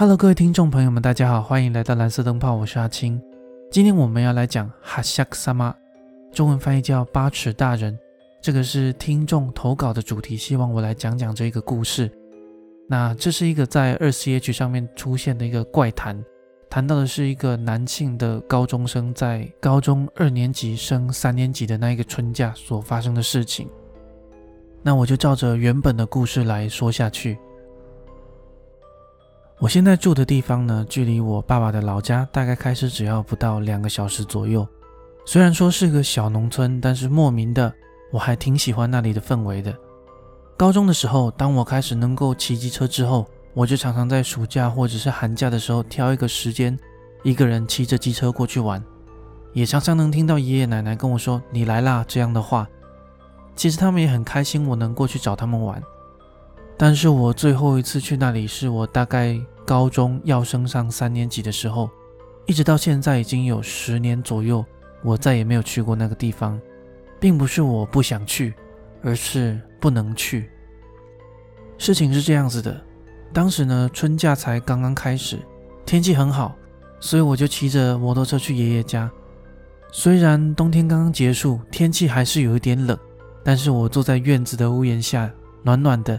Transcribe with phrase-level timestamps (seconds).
[0.00, 3.20] Hello，各位听众朋友们，大家好，欢迎来到蓝色灯泡，我是阿青。
[3.68, 5.74] 今天我们要来讲哈夏克萨玛，
[6.32, 7.98] 中文翻译叫八尺大人。
[8.40, 12.08] 这个是听众投稿的主题，希望我来讲讲这个故事。
[12.88, 16.24] 那这是一个在二 C H 上面出现的一个怪谈，
[16.70, 23.68] 谈到的是一个男性的高中生在高中二年级升三年级的那一个春假所发生的事情。
[24.80, 27.36] 那我就照着原本的故事来说下去。
[29.60, 34.66] 我现在住的地方呢，距离我爸爸的老家大概开车只要不到两个小时左右。
[35.24, 37.72] 虽然说是个小农村，但是莫名的
[38.12, 39.76] 我还挺喜欢那里的氛围的。
[40.56, 46.78] 高中的时候，当我开始能够骑机车之后，我就常常在暑假或者是寒假的时候挑一个时间，
[47.24, 48.80] 一个人骑着机车过去玩。
[49.52, 52.68] 也常常能听到爷爷奶奶跟我说“你来啦”这样的话。
[53.56, 55.82] 其实他们也很开心我能过去找他们玩。
[56.78, 61.90] 但是我最后一次去那里是我大概高中要升上三年级的时候，
[62.46, 64.64] 一直到现在已经有十年左右，
[65.02, 66.58] 我再也没有去过那个地方，
[67.18, 68.54] 并不是我不想去，
[69.02, 70.48] 而是不能去。
[71.78, 72.80] 事情是这样子的，
[73.32, 75.36] 当时呢春假才刚刚开始，
[75.84, 76.54] 天气很好，
[77.00, 79.10] 所以我就骑着摩托车去爷爷家。
[79.90, 82.96] 虽然冬天刚刚结束，天气还是有一点冷，
[83.42, 85.28] 但是我坐在院子的屋檐下，
[85.64, 86.18] 暖暖的。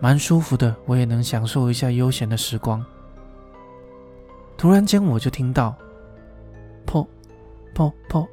[0.00, 2.84] 蛮舒服的，我也能享受一下悠闲的时光。
[4.56, 5.76] 突然间，我就听到
[6.86, 7.06] “砰
[7.74, 8.26] 砰砰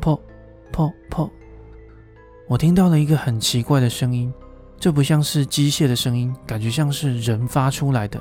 [0.00, 0.18] 砰
[0.72, 1.30] 砰砰”，
[2.48, 4.32] 我听到了一个很奇怪的声音，
[4.80, 8.18] 这不像是机械的声音，感觉像是人发出来的。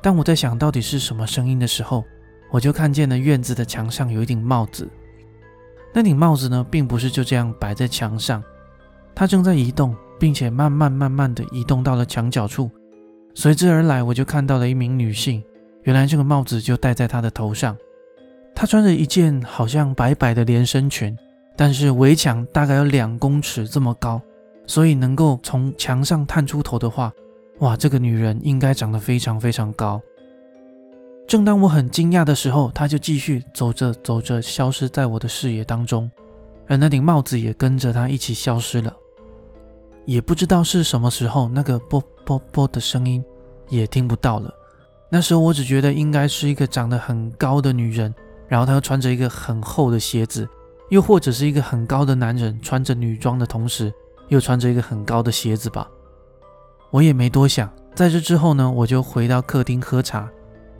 [0.00, 2.04] 当我在想到底是什么声音的时候，
[2.50, 4.88] 我就看见了院子的墙上有一顶帽子。
[5.92, 8.42] 那顶帽子呢，并不是就这样摆在墙上，
[9.12, 9.96] 它正在移动。
[10.18, 12.70] 并且慢慢慢慢的移动到了墙角处，
[13.34, 15.42] 随之而来，我就看到了一名女性。
[15.84, 17.76] 原来这个帽子就戴在她的头上。
[18.54, 21.16] 她穿着一件好像白白的连身裙，
[21.56, 24.20] 但是围墙大概有两公尺这么高，
[24.66, 27.12] 所以能够从墙上探出头的话，
[27.60, 30.00] 哇，这个女人应该长得非常非常高。
[31.26, 36.10] 正当我很惊讶的时候，她就继续走着走着，消失在我的视野当中，
[36.66, 38.92] 而那顶帽子也跟着她一起消失了。
[40.08, 43.22] 也不知道是什么时候，那个啵啵啵的声音
[43.68, 44.50] 也听不到了。
[45.10, 48.14] 那时候我只觉得应该是一个长得很高的女人，
[48.46, 50.48] 然后她又穿着一个很厚的鞋子，
[50.88, 53.92] 又或者是一个很高的男人穿着女装的同时
[54.28, 55.86] 又穿着一个很高的鞋子吧。
[56.90, 60.26] 我也没多想，在这之后呢，我就回到客厅喝茶，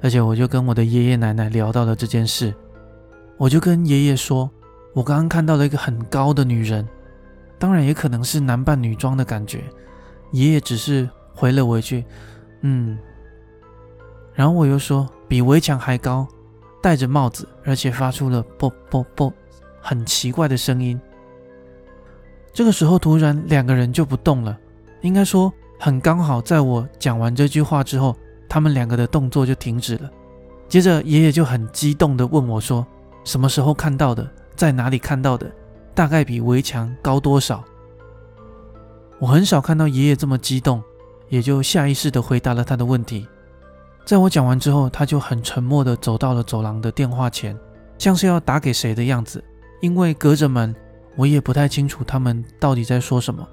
[0.00, 2.54] 而且我就跟我的爷爷奶奶聊到了这件事。
[3.36, 4.50] 我就跟爷爷说，
[4.94, 6.88] 我刚刚看到了一个很高的女人。
[7.58, 9.64] 当然也可能是男扮女装的感觉，
[10.32, 12.04] 爷爷只是回了我一句
[12.62, 12.98] ：“嗯。”
[14.32, 16.26] 然后我又说：“比围墙还高，
[16.80, 19.32] 戴着帽子，而且发出了‘啵啵啵’
[19.82, 21.00] 很奇怪的声音。”
[22.54, 24.56] 这个时候突然两个人就不动了，
[25.00, 28.16] 应该说很刚好，在我讲完这句话之后，
[28.48, 30.10] 他们两个的动作就停止了。
[30.68, 32.86] 接着爷爷就很激动地问我说
[33.24, 34.28] ：“什么时候看到的？
[34.54, 35.50] 在哪里看到的？”
[35.98, 37.64] 大概比围墙高多少？
[39.18, 40.80] 我很少看到爷爷这么激动，
[41.28, 43.26] 也就下意识地回答了他的问题。
[44.04, 47.58] 在我讲完之后，他就很沉默地走到了走廊的电话前，
[47.98, 49.42] 像是要打给谁的样子。
[49.80, 50.72] 因为隔着门，
[51.16, 53.44] 我也不太清楚他们到底在说什么。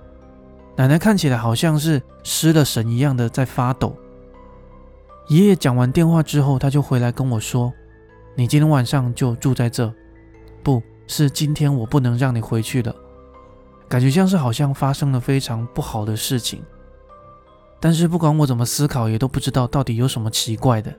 [0.75, 3.97] 奶奶看起来好像是失了神一样的在发抖。
[5.29, 7.73] 爷爷讲完电话之后，他就回来跟我说
[8.37, 9.91] ：“你今天晚上就住在这，
[10.61, 12.95] 不。”是今天我不能让你回去了，
[13.87, 16.61] 感觉像是好像发生了非常不好的事情。
[17.79, 20.93] 但是不管我怎么思考，也都不知道到底有什么奇怪的。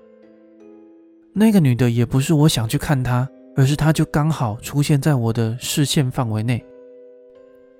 [1.32, 6.64] 那个女的也不是我想去看她，而是她就刚好出现在我的视线范围内。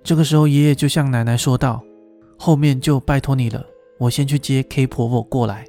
[0.02, 1.82] 这个时候，爷爷就向奶奶说道
[2.38, 3.64] ：“后面就拜托你了，
[3.98, 5.64] 我先去接 K 婆婆过来。”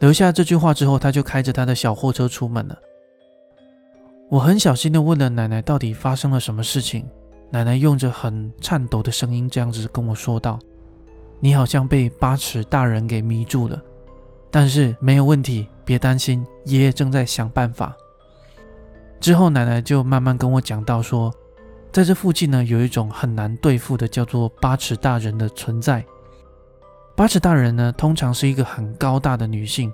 [0.00, 2.78] 留下这句话之后，他就开着他的小货车出门了。
[4.30, 7.08] 我很小心地问了奶奶到底发生了什么事情，
[7.50, 10.58] 奶奶用着很颤抖的声音这样子跟我说道
[11.40, 13.82] ：“你好像被八尺大人给迷住了，
[14.50, 17.96] 但是没有问题，别担心，爷爷正在想办法。”
[19.18, 21.32] 之后奶奶就慢慢跟我讲到说，
[21.90, 26.04] 在这附近呢有一种很难对付的叫做八尺大人的存在。
[27.16, 29.90] 八尺大人呢通常是一个很高大的女性。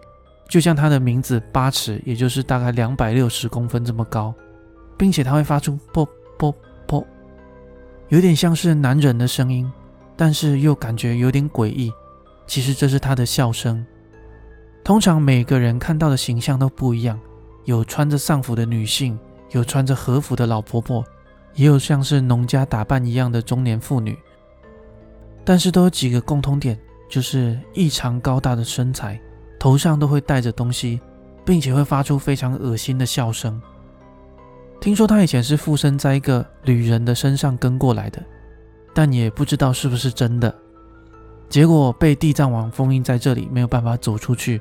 [0.49, 4.35] 就像它的名字八尺，也就是大概两百六十公分这么高，
[4.97, 6.07] 并且它会发出啵
[6.39, 6.55] 啵
[6.87, 7.05] 啵，
[8.09, 9.71] 有点像是男人的声音，
[10.17, 11.93] 但是又感觉有点诡异。
[12.47, 13.85] 其实这是它的笑声。
[14.85, 17.19] 通常每个人看到的形象都不一样，
[17.65, 19.19] 有穿着丧服的女性，
[19.51, 21.03] 有穿着和服的老婆婆，
[21.55, 24.17] 也有像是农家打扮一样的中年妇女。
[25.43, 29.19] 但是都有几个共通点，就是异常高大的身材，
[29.65, 31.01] 头上都会带着东西，
[31.43, 33.59] 并且会发出非常恶心的笑声。
[34.79, 38.23] 听说他以前是附身在一个旅人的身上跟过来的，
[38.93, 40.55] 但也不知道是不是真的。
[41.49, 44.61] 结果被地藏王封印在这里，没有办法走出去。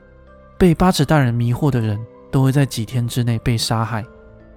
[0.58, 2.00] 被八尺大人迷惑的人
[2.32, 4.06] 都会在几天之内被杀害。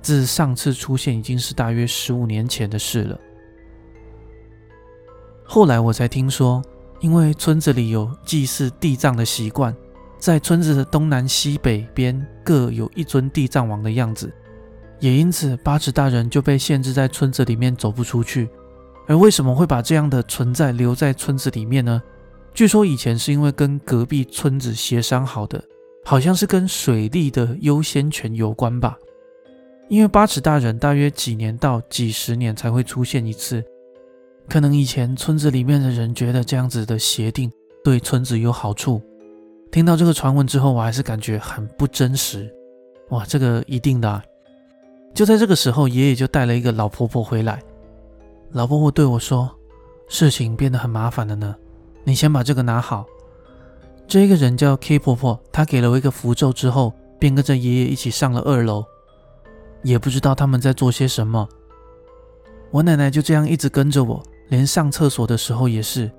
[0.01, 3.19] 自上次出现已经是大约十五年前的事了。
[5.43, 6.63] 后来我才听说，
[7.01, 9.75] 因为村子里有祭祀地藏的习惯，
[10.27, 14.29] 在村子的东南西北边各有一尊地藏王的样子。
[14.99, 18.49] 也因此，八尺大人就被限制在村子里面，走不出去。
[19.07, 22.03] 而为什么会把这样的存在留在村子里面呢？
[22.53, 25.63] 据说以前是因为跟隔壁村子协商好的，
[26.05, 28.99] 好像是跟水利的优先权有关吧。
[29.89, 33.63] 因为八尺大人大约几年到几十年才会出现一次，
[34.49, 37.49] 可能以前村子里面的人觉得这样子的协定
[37.85, 39.01] 对村子有好处。
[39.77, 42.51] 听到这个传闻之后，我还是感觉很不真实。
[43.11, 44.23] 哇，这个一定的。
[45.13, 47.63] 就在这个时候，爷爷就带了一个老婆婆回来。
[48.53, 49.55] 老婆婆对我说
[50.09, 51.55] ：“事情变得很麻烦了呢，
[52.05, 53.05] 你先把这个拿好。”
[54.09, 58.83] 这一个人叫 K 婆婆，她给了我一个符咒之后，便跟着爷爷一起上了二楼。
[59.83, 61.47] 也不知道他们在做些什么。
[62.71, 66.11] 我奶奶就这样一直跟着我，连上厕所的时候也是，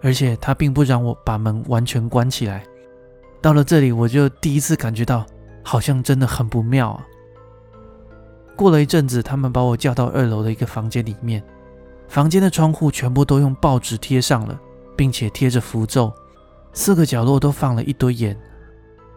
[0.00, 2.64] 而且她并不让我把门完全关起来。
[3.44, 5.26] 到了这里，我就第一次感觉到，
[5.62, 7.06] 好像真的很不妙啊。
[8.56, 11.44] 过了一阵子，他们把我叫到二楼的一个房间里面。
[12.08, 14.58] 房间的窗户全部都用报纸贴上了，
[14.96, 16.10] 并且贴着符咒。
[16.72, 18.34] 四个角落都放了一堆盐。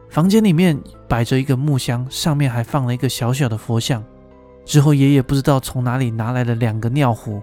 [0.10, 0.78] 房间里面
[1.08, 4.04] 摆着一个木箱，上面还放了一个小小的佛像。
[4.66, 7.42] 之后，爷爷不知道从哪里拿来了两个尿壶。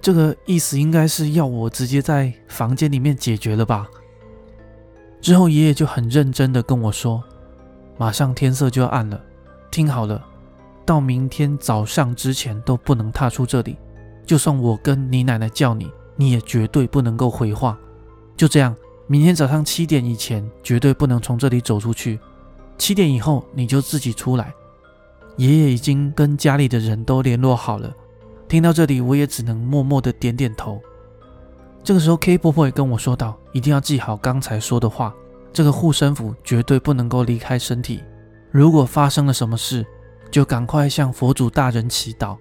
[0.00, 3.86] 这个意思应该是要我直接在房间里面解决了吧？
[5.22, 7.22] 之后，爷爷就很认真的跟我说
[7.96, 9.18] ：“马上天色就要暗了，
[9.70, 10.22] 听好了。”
[10.84, 13.76] 到明天早上之前都不能踏出这里，
[14.26, 17.78] 就算我跟你奶奶叫你，你也绝对不能够回话。
[18.36, 18.74] 就这样，
[19.06, 22.18] 明天早上七点以前绝对不能从这里走出去。
[22.76, 24.52] 七点以后你就自己出来。
[25.36, 27.94] 爷爷已经跟家里的人都联络好了。
[28.48, 30.82] 听到这里，我也只能默默的点点头。
[31.84, 35.14] 这个时候，K 婆婆也跟我说道：“一定要记好刚才说的话，
[35.52, 38.02] 这个护身符绝对不能够离开身体。
[38.50, 39.84] 如果发生了什么事，”
[40.30, 42.38] 就赶快向佛祖大人祈祷。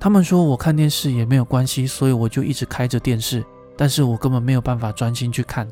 [0.00, 3.44] 他们说我看电视也没有关系，所以我就一直开着电视，
[3.76, 5.68] 但是我根本没有办法专心去看。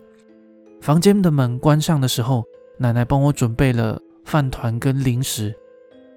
[0.80, 2.44] 房间的门关上的时候，
[2.78, 5.52] 奶奶帮我准备了饭团跟零食，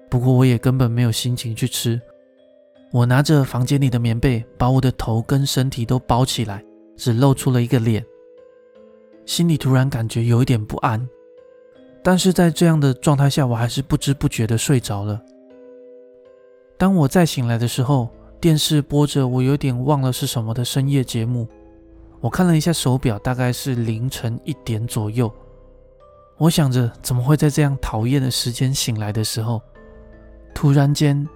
[0.08, 2.00] 不过我也根本没有心情去吃。
[2.96, 6.64] 我拿着房间里的棉被，把我的头跟身体都包起来，
[6.96, 8.02] 只露出了一个脸，
[9.26, 11.06] 心里突然感觉有一点不安。
[12.02, 15.20] 但是在这样的状态下，我还是不知不觉的睡着了。
[16.78, 18.08] 当我再醒来的时候，
[18.40, 21.46] 电视播着我有点忘了是什么的深夜节目。
[22.22, 25.30] 我看了一下手表，大概是凌晨一点左右。
[26.38, 29.60] 我想着怎么会在这样讨厌的时间醒来的时候，
[30.54, 31.28] 突然间。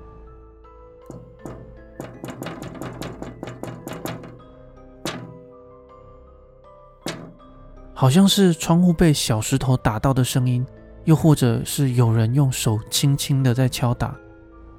[8.00, 10.64] 好像是窗户被小石头打到的声音，
[11.04, 14.16] 又或者是有人用手轻轻的在敲打，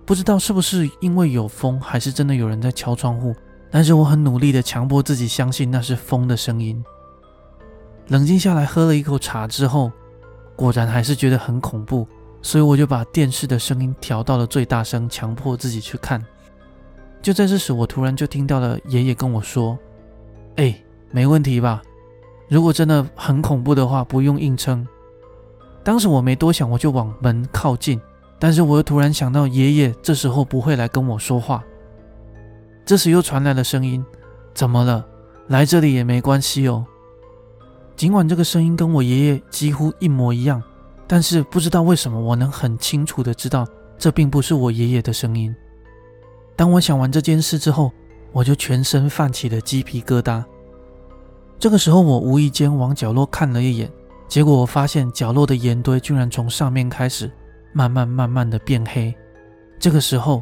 [0.07, 3.35] 不知道是不是因为有风，还是真的有人在敲窗户。
[3.69, 6.83] 但是我很努力的强迫自己相信那是风的声音。
[8.07, 9.91] 冷静下来，喝了一口茶之后，
[10.55, 12.07] 果然还是觉得很恐怖，
[12.41, 16.25] 所以我就把电视的声音调到了最大声，强迫自己去看。
[17.21, 19.77] 就在这时，我突然就听到了爷爷跟我说
[20.57, 20.75] ：“哎，
[21.11, 21.83] 没问题吧？”
[22.51, 24.85] 如果真的很恐怖的话，不用硬撑。
[25.85, 27.97] 当时我没多想，我就往门靠近。
[28.37, 31.63] 但是我又突然想到，爷爷这时候不会来跟我说话。
[32.85, 34.05] 这时又传来了声音
[34.53, 35.05] ：“怎么了？
[35.47, 36.85] 来这里也没关系哦。”
[37.95, 40.61] 尽管这个声音跟我爷爷几乎一模一样，
[41.07, 43.65] 但是不知道为什么，我能很清楚的知道
[43.97, 45.55] 这并不是我爷爷的声音。
[46.57, 47.93] 当我想完这件事之后，
[48.33, 50.43] 我就全身泛起了鸡皮疙瘩。
[51.61, 53.87] 这个时候，我无意间往角落看了一眼，
[54.27, 57.31] 结果我发现角落的盐堆居然从上面开始
[57.71, 59.13] 慢慢慢慢的变黑。
[59.79, 60.41] 这个时候，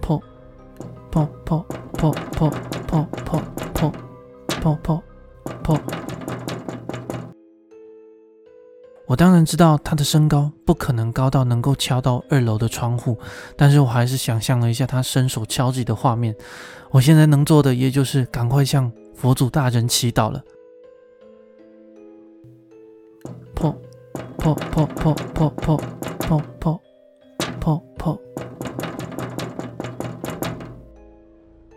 [0.00, 0.22] 破
[1.10, 2.50] 破破破破
[2.86, 3.42] 破破
[3.74, 3.92] 破
[4.60, 5.02] 破破
[5.64, 5.80] 破，
[9.06, 13.18] 我当然知道他的身高不可能高到能够敲到二楼的窗户，
[13.56, 16.32] 但是我还是想象了一下他伸手敲击的画面。
[16.92, 18.88] 我现在能做的也就是赶快向
[19.22, 20.42] 佛祖大人祈祷了。
[23.54, 23.72] 破
[24.36, 25.78] 破破破破破
[26.18, 26.80] 破破
[27.60, 28.20] 破破，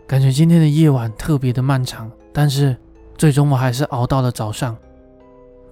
[0.08, 2.76] 感觉今天的夜晚特别的漫长，但是
[3.16, 4.76] 最终我还是熬到了早上。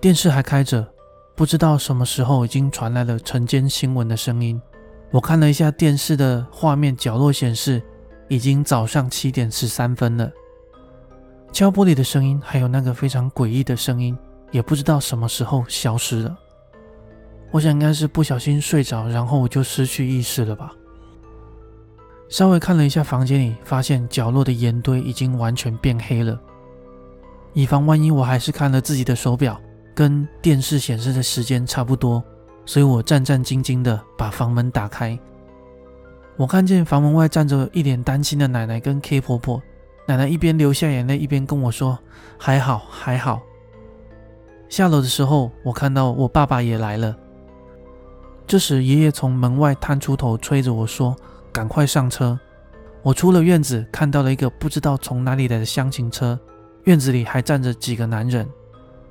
[0.01, 0.89] 电视还开着。
[1.35, 4.63] 不知道什么时候已经传来了晨间新闻的声音。
[5.11, 7.83] 我看了一下电视的画面，角落显示
[8.29, 10.31] 已经早上七点十三分了。
[11.55, 14.19] 敲玻璃的声音，还有那个非常诡异的声音，
[14.51, 16.37] 也不知道什么时候消失了。
[17.53, 20.73] 我想应该是不小心睡着，然后我就失去意识了吧。
[22.29, 26.37] 稍微看了一下房间里，发现角落的烟堆已经完全变黑了。
[27.53, 29.57] 以防万一，我还是看了自己的手表。
[29.95, 32.21] 跟电视显示的时间差不多，
[32.67, 35.17] 所以我战战兢兢地把房门打开。
[36.37, 39.63] 我看见房门外站着一脸担心的奶奶跟 K 婆婆。
[40.07, 41.99] 奶奶一边流下眼泪，一边跟我说
[42.39, 43.41] ：“还好，还好。”
[44.69, 47.17] 下楼的时候，我看到我爸爸也来了。
[48.47, 51.17] 这时，爷爷从门外探出头，催着我说
[51.51, 52.39] ：“赶快上车。”
[53.03, 56.39] 我出了院子，看到了一个不知道从哪里来的厢型车，
[56.85, 58.49] 院子里还站着几个男人。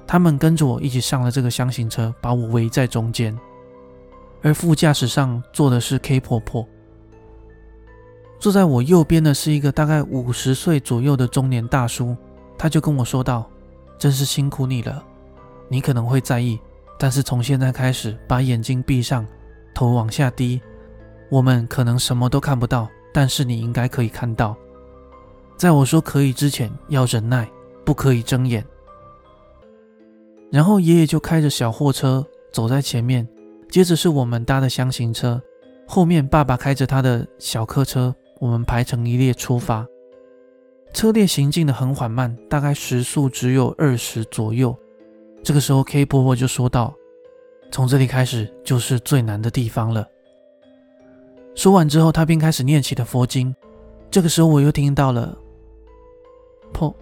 [0.06, 3.38] 他们跟着我一起上了这个箱型车，把我围在中间。
[4.42, 6.68] 而副驾驶上坐的是 K 婆婆。
[8.44, 12.14] 坐在我右边的是一个大概五十岁左右的中年大叔，
[12.58, 13.50] 他就跟我说道
[13.98, 15.02] ：“真是辛苦你了，
[15.70, 16.60] 你可能会在意，
[17.00, 19.26] 但是从现在开始，把眼睛闭上，
[19.74, 20.62] 头往下低。
[21.30, 24.54] 我们可能什么都看不到，但是你应该可以看到。
[25.56, 27.50] 在我说可以之前，要忍耐，
[27.86, 28.62] 不可以睁眼。”
[30.52, 33.26] 然后爷爷就开着小货车走在前面，
[33.70, 35.42] 接着是我们搭的箱型车，
[35.88, 39.88] 后面爸爸开着他的小客车，我们排成一列出发。
[40.94, 44.78] 车列行进的很缓慢，大概时速只有二十左右。
[45.42, 46.94] 这个时候，K 婆婆就说道
[47.72, 50.06] ：“从这里开始就是最难的地方了。”
[51.56, 53.56] 说完之后，他便开始念起了佛经。
[54.12, 55.38] 这个时候，我又听到了
[56.74, 56.94] “破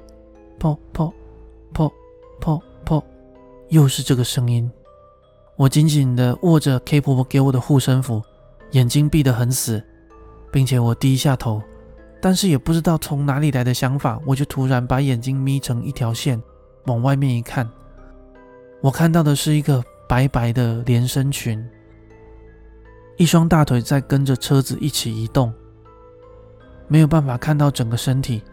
[0.59, 1.11] 破破
[1.73, 1.91] 破
[2.39, 3.03] 破破”。
[3.69, 4.71] 又是这个声音，
[5.55, 8.21] 我紧紧地握着 K 婆婆给我的护身符，
[8.73, 9.83] 眼睛闭得很死，
[10.51, 11.61] 并且我低下头，
[12.21, 16.41] 但是也不知道从哪里来的想法，我就突然把眼睛眯成一条线，
[16.85, 17.67] 往外面一看，
[18.81, 21.63] 我看到的是一个白白的连身裙，
[23.17, 25.53] 一双大腿在跟着车子一起移动，
[26.87, 28.43] 没有办法看到整个身体，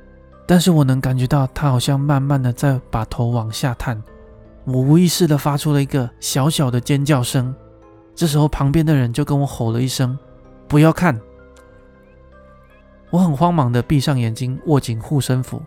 [0.46, 4.00] 但是我能感觉到他好像慢慢的在把头往下探。
[4.64, 7.54] 我无意识的发出了一个小小的尖叫声，
[8.14, 10.18] 这时候旁边的人就跟我吼了一声
[10.68, 11.18] ：“不要看！”
[13.10, 15.62] 我很慌忙的闭上眼睛，握紧护身符。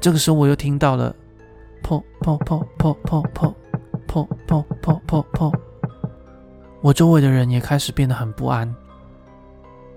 [0.00, 1.14] 这个时候我又听到了
[1.82, 3.54] “破破破破破破
[4.06, 5.52] 破破破破破”，
[6.82, 8.74] 我周围的人也开始变得很不安。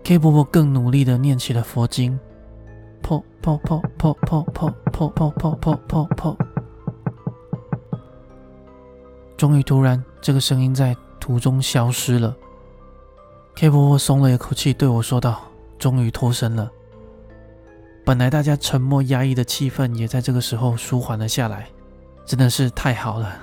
[0.04, 2.20] K 婆婆更努力的念起了佛经
[3.02, 6.38] ：“破破破破破破破破破破破破。”
[9.36, 12.36] 终于，突然，这个声音在途中消失了。
[13.56, 15.40] K 婆婆松了一口气，对我说道
[15.80, 16.70] ：“终于脱身了。”
[18.06, 21.68] 本来大家沉默压抑的气氛，也在这个时候舒缓了下来。
[22.26, 23.34] 真的是太好了！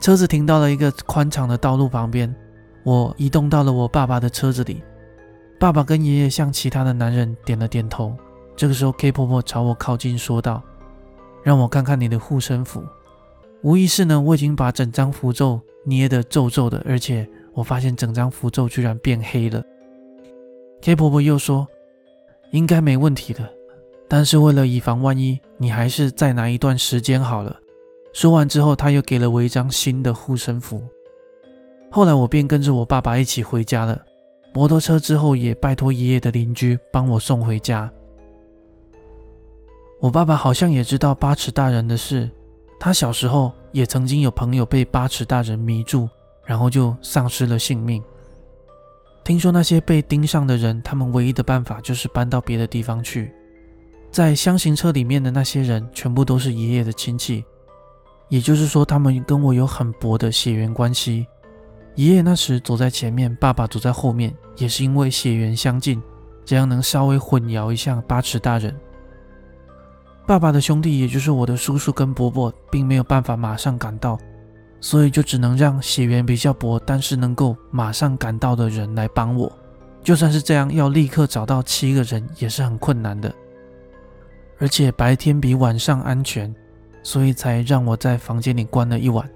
[0.00, 2.32] 车子停到了一个宽敞的道路旁边，
[2.84, 4.82] 我移动到了我爸爸的车子里。
[5.58, 8.16] 爸爸跟爷爷向其他的男人点了点头。
[8.54, 10.62] 这个时候，K 婆婆朝我靠近，说道
[11.42, 12.84] ：“让我看看你的护身符。”
[13.62, 19.62] 无意识呢，我已经把整张符咒捏得皱皱的，而且我发现整张符咒居然变黑了。
[20.82, 21.66] K 婆婆又说
[22.54, 23.52] ：“应该没问题的，
[24.06, 27.58] 但是为了以防万一，你还是再拿一段时间好了。”
[28.14, 30.80] 说完之后，他又给了我一张新的护身符。
[31.90, 34.00] 后来我便跟着我爸爸一起回家了。
[34.52, 37.90] 摩托车之后也拜托爷爷的邻居帮我送回家。
[39.98, 42.30] 我爸爸好像也知道八尺大人的事。
[42.78, 46.08] 他小时候也曾经有朋友被八尺大人迷住，
[46.44, 48.00] 然后就丧失了性命。
[49.24, 53.32] 听说那些被盯上的人，他们唯一的办法就是搬到别的地方去。
[54.10, 57.42] 在箱型车里面的那些人，全部都是爷爷的亲戚，
[58.28, 61.26] 也就是说，他们跟我有很薄的血缘关系。
[61.94, 66.02] 爷爷那时走在前面，爸爸走在后面，也是因为血缘相近，
[66.44, 68.78] 这样能稍微混淆一下八尺大人。
[70.26, 74.18] 爸爸的兄弟，也就是我的叔叔跟伯伯，并没有办法马上赶到，
[74.84, 79.50] 所以就只能让血缘比较薄，但是能够马上赶到的人来帮我。
[80.02, 83.34] 就算是这样，要立刻找到七个人也是很困难的。
[84.58, 86.54] 而且白天比晚上安全，
[87.02, 89.26] 所以才让我在房间里关了一晚。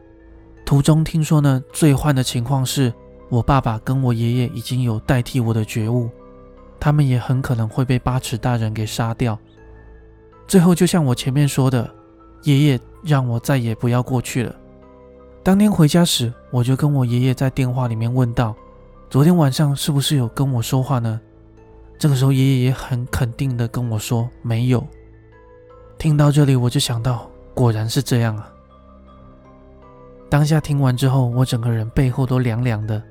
[0.67, 2.93] 途中听说呢，最坏的情况是
[3.31, 6.11] 我爸爸跟我爷爷已经有代替我的觉悟，
[6.79, 9.39] 他们也很可能会被八尺大人给杀掉。
[10.47, 11.91] 最后，就像我前面说的，
[12.43, 14.55] 爷爷让我再也不要过去了。
[15.49, 18.55] 当天回家时，我就跟我爷爷在电话里面问道
[19.09, 21.19] ：“昨天晚上是不是有跟我说话呢？”
[21.99, 24.87] 这个时候，爷爷也很肯定的跟我说：“没有。”
[25.97, 28.53] 听到这里，我就想到，果然是这样啊！
[30.29, 33.03] 当下听完之后，我整个人背后都凉凉的。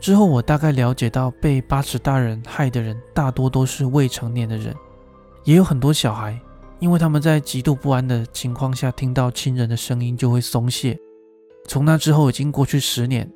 [0.00, 4.74] 之后，我大概了解到，被八尺大人害的人大多都是未成年的人，
[5.44, 6.36] 也有很多小孩，
[6.78, 10.98] 因为他们在极度不安的情况下，听到亲人的声音就会松懈。
[11.66, 13.30] 从那之后，已经过去十年。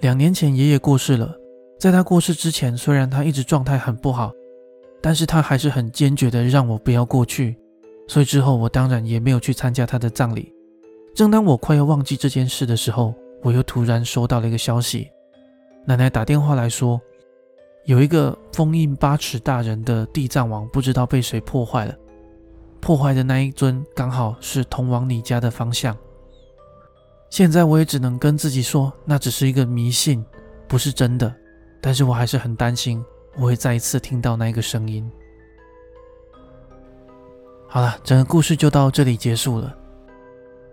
[0.00, 1.36] 两年前，爷爷过世了。
[1.78, 4.32] 在他过世之前，虽然他一直状态很不好。
[5.00, 7.54] 但是他还是很坚决的让我不要过去，
[8.08, 10.50] 所以之后我当然也没有去参加他的葬礼。
[11.14, 15.10] 正当我快要忘记这件事的时候，我又突然收到了一个消息，
[15.84, 16.98] 奶奶打电话来说，
[17.84, 21.94] 有一个封印八尺大人的地藏王不知道被谁破坏了，
[22.80, 25.96] 破坏的那一尊刚好是通往你家的方向。
[27.28, 30.24] 现在我也只能跟自己说，那只是一个迷信，
[30.66, 31.34] 不是真的，
[31.80, 33.04] 但是我还是很担心。
[33.36, 35.10] 我会再一次听到那个声音。
[37.66, 39.76] 好了，整个故事就到这里结束了。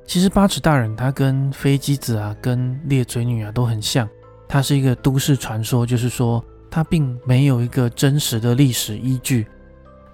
[0.05, 4.07] 其实八尺大人他跟飞机子啊、跟裂嘴女啊都很像，
[4.47, 9.45] 他是一个都市传说，就是说它并没有一个真实的历史依据。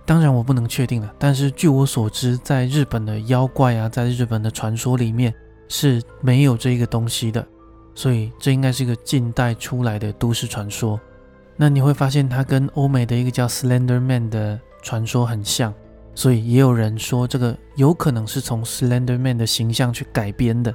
[0.05, 5.33] 当然我不能确定了，但是据我所知，在日本的妖怪啊，在日本的传说里面
[5.67, 7.45] 是没有这一个东西的，
[7.93, 10.99] 所以这应该是一个近代出来的都市传说。
[11.57, 15.73] 那你会发现，它跟欧美的一个叫 Slender Man 的传说很像，
[16.15, 20.73] 所以也有人说这个有可能是从 Slender Man 的形象去改编的。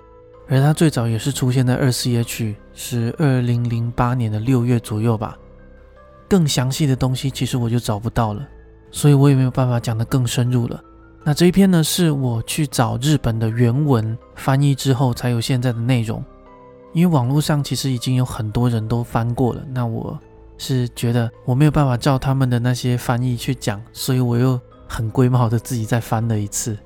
[0.49, 5.39] 而它最早也是出现在二 C H，是二零零八年的六月左右吧。
[6.33, 8.49] 更详细的东西其实我就找不到了，
[8.91, 10.83] 所以我也没有办法讲得更深入了。
[11.23, 16.25] 那这一篇呢，是我去找日本的原文翻译之后才有现在的内容，
[16.95, 20.19] 因为网络上其实已经有很多人都翻过了，那我。
[20.59, 26.79] 是觉得我没有办法照他们的那些翻译去讲，所以我又很龟毛的自己再翻了一次。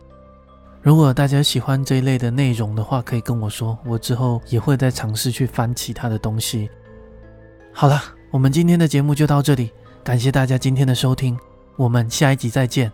[0.81, 6.71] 如果大家喜欢这一类的内容的话，可以跟我说，我之后也会再尝试去翻其他的东西。
[7.71, 8.03] 好了，
[8.37, 9.71] 我们今天的节目就到这里，
[10.05, 11.39] 感谢大家今天的收听，
[11.77, 12.93] 我们下一集再见。